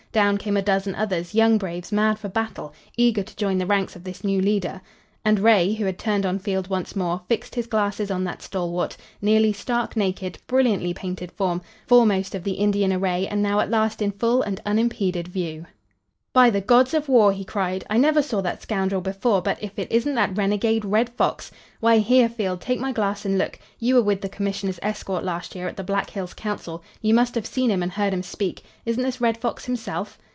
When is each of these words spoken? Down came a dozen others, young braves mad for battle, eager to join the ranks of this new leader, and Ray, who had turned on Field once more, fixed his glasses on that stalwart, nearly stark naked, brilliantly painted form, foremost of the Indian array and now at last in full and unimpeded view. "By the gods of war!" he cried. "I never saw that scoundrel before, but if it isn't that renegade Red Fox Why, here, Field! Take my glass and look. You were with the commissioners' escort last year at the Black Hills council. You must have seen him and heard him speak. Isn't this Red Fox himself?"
Down 0.13 0.37
came 0.37 0.57
a 0.57 0.61
dozen 0.61 0.93
others, 0.93 1.33
young 1.33 1.57
braves 1.57 1.89
mad 1.89 2.19
for 2.19 2.27
battle, 2.27 2.73
eager 2.97 3.23
to 3.23 3.35
join 3.37 3.57
the 3.59 3.65
ranks 3.65 3.95
of 3.95 4.03
this 4.03 4.25
new 4.25 4.41
leader, 4.41 4.81
and 5.23 5.39
Ray, 5.39 5.71
who 5.71 5.85
had 5.85 5.97
turned 5.97 6.25
on 6.25 6.37
Field 6.37 6.69
once 6.69 6.97
more, 6.97 7.21
fixed 7.29 7.55
his 7.55 7.65
glasses 7.65 8.11
on 8.11 8.25
that 8.25 8.41
stalwart, 8.41 8.97
nearly 9.21 9.53
stark 9.53 9.95
naked, 9.95 10.37
brilliantly 10.47 10.93
painted 10.93 11.31
form, 11.31 11.61
foremost 11.87 12.35
of 12.35 12.43
the 12.43 12.55
Indian 12.55 12.91
array 12.91 13.25
and 13.25 13.41
now 13.41 13.61
at 13.61 13.69
last 13.71 14.01
in 14.01 14.11
full 14.11 14.41
and 14.41 14.59
unimpeded 14.65 15.29
view. 15.29 15.65
"By 16.33 16.49
the 16.49 16.61
gods 16.61 16.93
of 16.93 17.09
war!" 17.09 17.33
he 17.33 17.43
cried. 17.43 17.83
"I 17.89 17.97
never 17.97 18.21
saw 18.21 18.39
that 18.39 18.61
scoundrel 18.61 19.01
before, 19.01 19.41
but 19.41 19.61
if 19.61 19.77
it 19.77 19.91
isn't 19.91 20.15
that 20.15 20.37
renegade 20.37 20.85
Red 20.85 21.09
Fox 21.09 21.51
Why, 21.81 21.97
here, 21.97 22.29
Field! 22.29 22.61
Take 22.61 22.79
my 22.79 22.93
glass 22.93 23.25
and 23.25 23.37
look. 23.37 23.59
You 23.79 23.95
were 23.95 24.01
with 24.01 24.21
the 24.21 24.29
commissioners' 24.29 24.79
escort 24.81 25.25
last 25.25 25.55
year 25.55 25.67
at 25.67 25.75
the 25.75 25.83
Black 25.83 26.09
Hills 26.09 26.33
council. 26.33 26.85
You 27.01 27.13
must 27.13 27.35
have 27.35 27.45
seen 27.45 27.69
him 27.69 27.83
and 27.83 27.91
heard 27.91 28.13
him 28.13 28.23
speak. 28.23 28.63
Isn't 28.85 29.03
this 29.03 29.19
Red 29.19 29.39
Fox 29.39 29.65
himself?" 29.65 30.17